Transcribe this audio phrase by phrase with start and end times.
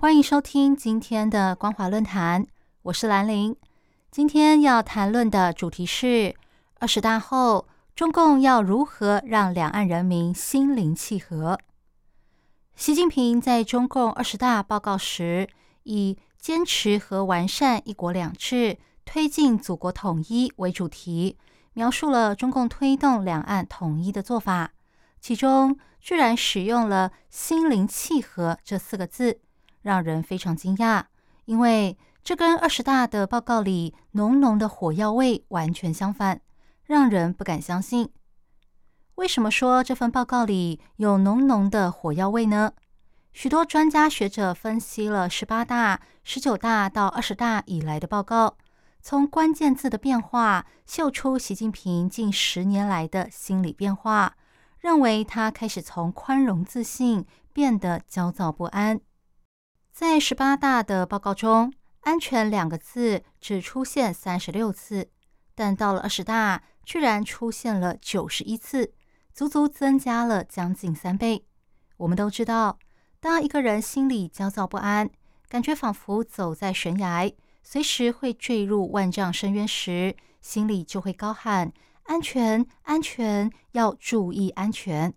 [0.00, 2.46] 欢迎收听今天的光华论坛，
[2.82, 3.56] 我是兰玲。
[4.12, 6.36] 今天要谈论的主题是
[6.78, 7.66] 二十大后，
[7.96, 11.58] 中共要如何让两岸人民心灵契合？
[12.76, 15.48] 习近平在中共二十大报告时，
[15.82, 21.36] 以坚持和完善一国两制，推进祖国统一为主题，
[21.72, 24.70] 描述了中共推动两岸统一的做法，
[25.20, 25.76] 其中。
[26.00, 29.40] 居然使用了“心灵契合”这四个字，
[29.82, 31.04] 让人非常惊讶，
[31.44, 36.40] 因为这跟二十大的报告里浓浓的火药味完全相反，
[36.84, 38.10] 让人不敢相信。
[39.14, 42.72] 为什么说这份报告里有浓浓的火药味呢？
[43.32, 48.56] 许多专家学者分析了十八大、十九大到二十大以来的报告，
[49.00, 54.34] 从关键字的变化嗅出习近平近十年来的心理变化。
[54.80, 59.00] 认为他开始从宽容自信变得焦躁不安。
[59.98, 61.72] 在十八大的报告中
[62.06, 65.10] ，“安全”两个字只出现三十六次，
[65.56, 68.92] 但到了二十大，居然出现了九十一次，
[69.34, 71.44] 足足增加了将近三倍。
[71.96, 72.78] 我们都知道，
[73.18, 75.10] 当一个人心里焦躁不安，
[75.48, 77.32] 感觉仿佛走在悬崖，
[77.64, 81.72] 随时会坠入万丈深渊时，心里就会高喊。
[82.04, 85.12] 安全，安全，要注意安全。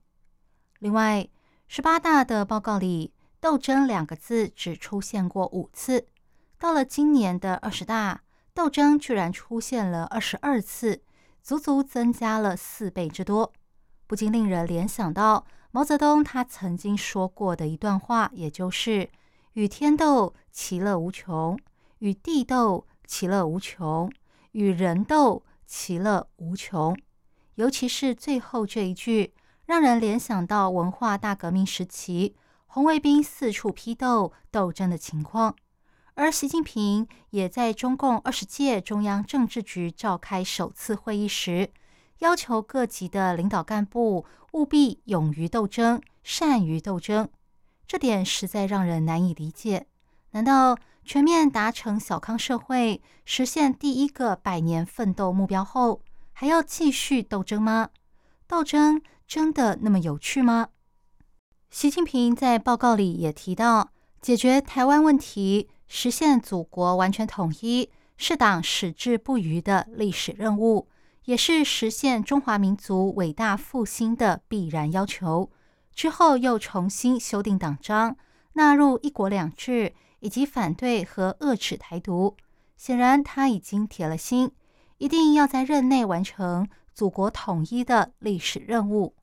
[0.79, 1.29] 另外，
[1.67, 6.07] 十八大的报告里，“斗争”两个字只出现过五次，
[6.57, 8.21] 到了今年的二十大
[8.53, 11.01] ，“斗争”居然出现了二十二次，
[11.41, 13.51] 足足增加了四倍之多，
[14.07, 19.09] 不禁令人联想到毛泽东他曾经说过的一段话，也就是
[19.53, 21.57] “与天斗，其乐无穷；
[21.97, 24.09] 与地斗，其乐无穷；
[24.53, 26.99] 与人斗。”其乐无穷，
[27.55, 29.33] 尤其是最后这一句，
[29.65, 32.35] 让人联想到文化大革命时期
[32.73, 35.53] 红卫兵四处批斗斗争的情况。
[36.13, 41.69] 而习近平也在中共二十届中央政治局召开首次会议时，
[42.19, 47.27] 要求各级的领导干部务必勇于斗争、善于斗争。
[47.85, 49.87] 这点实在让人难以理解。
[50.31, 50.77] 难道？
[51.03, 57.89] 全面达成小康社会，实现第一个百年奋斗目标后，还要继续斗争吗？
[58.47, 60.69] 斗争真的那么有趣吗？
[61.71, 70.89] 习近平在报告里也提到，解决台湾问题、实现祖国完全统一，是党矢志不渝的历史任务，
[71.25, 75.49] 也是实现中华民族伟大复兴的必然要求。
[75.95, 78.17] 之后又重新修订党章，
[78.53, 79.93] 纳入一国两制。
[80.23, 82.37] 以及反对和遏制台独，
[82.77, 84.51] 显然他已经铁了心，
[84.99, 89.15] 一定要在任内完成祖国统一的历史任务。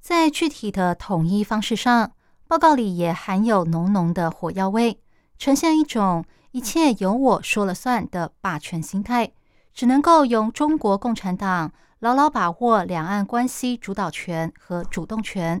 [0.00, 2.12] 在具体的统一方式上，
[2.46, 4.98] 报告里也含有浓浓的火药味，
[5.38, 9.32] 呈现一种一切由我说了算的霸权心态，
[9.74, 15.60] 只能够由中国共产党牢牢把握两岸关系主导权和主动权，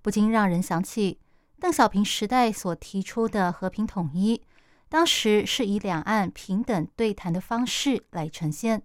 [0.00, 1.18] 不禁让人想起。
[1.60, 4.42] 邓小平时代所提出的和平统一，
[4.88, 8.82] 当时是以两岸平等对谈的方式来呈现。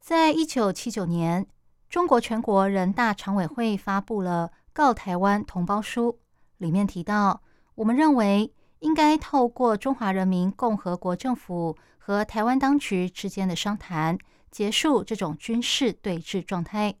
[0.00, 1.46] 在一九七九年，
[1.88, 6.12] 中国全国人大常委会发布了《告台湾同胞书》，
[6.58, 7.42] 里面提到，
[7.76, 14.18] 我们认为应该透过中华人民共和国政府和台湾当局之间的商谈，
[14.50, 16.94] 结束这种军事对峙状态。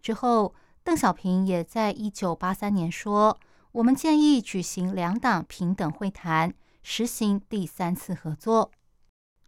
[0.00, 3.38] 之后，邓小平也在一九八三年说。
[3.72, 6.52] 我们建议举行两党平等会谈，
[6.82, 8.72] 实行第三次合作。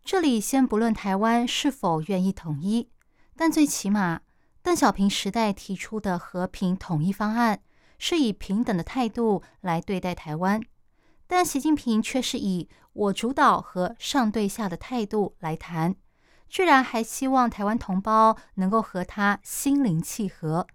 [0.04, 2.88] 这里先不论台湾是否愿意统一，
[3.34, 4.20] 但最起码
[4.62, 7.60] 邓小平时代提出的和平统一方案
[7.98, 10.60] 是以平等的态度来对待台湾，
[11.26, 15.96] 但习近平却是以我主导和上对下的态度来谈，
[16.48, 20.66] 居然还希望台湾同胞能够和他心灵契合，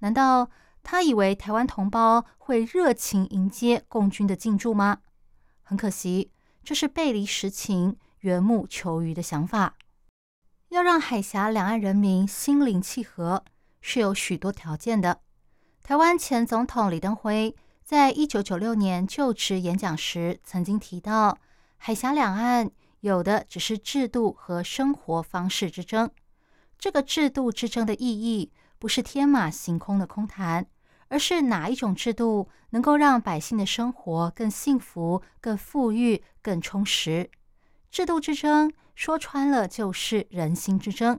[0.00, 0.50] 难道？
[0.82, 5.00] 他以为台湾同胞会热情迎接共军的进驻吗？
[5.62, 6.32] 很可惜，
[6.64, 9.74] 这是背离实情、缘木求鱼的想法。
[10.70, 13.44] 要让海峡两岸人民心灵契合，
[13.80, 15.20] 是有许多条件的。
[15.82, 21.36] 台湾前总统李登辉在一九九六年就职演讲时曾经提到，
[21.76, 22.70] 海峡两岸
[23.00, 26.08] 有的只是制度和生活方式之争。
[26.78, 30.64] 这个制度之争的意义，不是天马行空的空谈，
[31.08, 37.28] 而是哪一种制度能够让百姓的生活更幸福、更富裕、更充实。
[37.90, 41.18] 制度之争说穿了就是人心之争。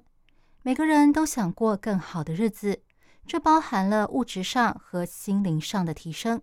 [0.61, 2.83] 每个人都想过更好的日子，
[3.25, 6.39] 这包含了物质上和心灵上的提升。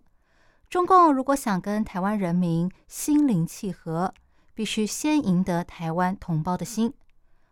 [0.69, 4.13] 中共如果想跟台湾人民心灵契合，
[4.53, 6.93] 必须先赢得台湾同胞的心。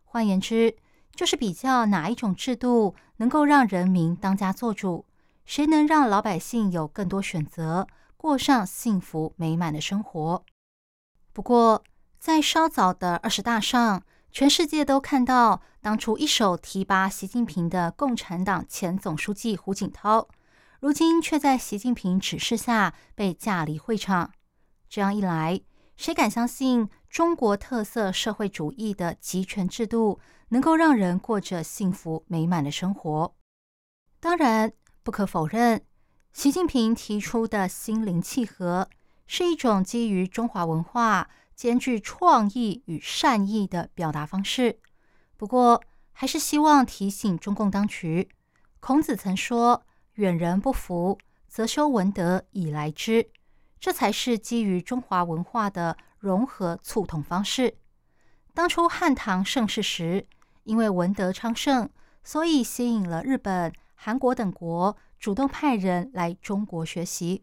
[0.04, 0.76] 换言之，
[1.16, 5.06] 就是比较哪一种制度能够让人民当家作主，
[5.46, 7.88] 谁能让老百姓有更多选择，
[8.18, 10.44] 过上幸福美满的生活。
[11.32, 11.82] 不过，
[12.20, 14.04] 在稍早的二十大上。
[14.30, 20.28] 全世界都看到，当初一手提拔习近平的共产党前总书记胡锦涛，
[20.80, 24.32] 如今却在习近平指示下被架离会场。
[24.88, 25.60] 这样一来，
[25.96, 30.20] 谁敢相信中国特色社会主义的集权制度
[30.50, 33.34] 能够让人过着幸福美满的生活？
[34.20, 34.72] 当然，
[35.02, 35.82] 不可否认，
[36.32, 38.88] 习近平提出的心灵契合
[39.26, 41.30] 是一种基于中华文化。
[41.58, 44.80] 兼具创意与善意的表达方式。
[45.36, 48.30] 不过，还是希望提醒中共当局：
[48.80, 49.84] 孔子曾说
[50.14, 51.18] “远人不服，
[51.48, 53.32] 则修文德以来之”，
[53.82, 57.76] 这才是基于中华文化的融合促统方式。
[58.54, 60.28] 当初汉唐盛世时，
[60.64, 61.90] 因为文德昌盛，
[62.24, 67.42] 所以吸引了日本、韩国等国主动派人来中国学习。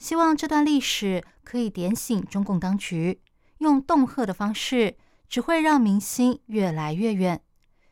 [0.00, 3.20] 希望这段历史可以点醒中共当局。
[3.58, 4.96] 用恫吓的方式，
[5.28, 7.40] 只会让民心越来越远。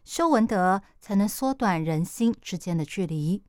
[0.04, 3.42] 修文德，才能缩短人心之间的距离。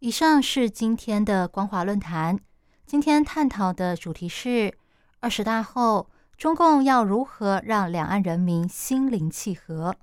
[0.00, 2.38] 以上是今天的光华论坛。
[2.86, 4.76] 今天探讨的主题是
[5.20, 9.94] 二十大后，中共要如何让两岸人民心灵契合。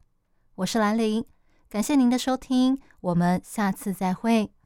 [0.56, 1.25] 我是兰陵，
[1.68, 4.51] 感谢您的收听，我们下次再会。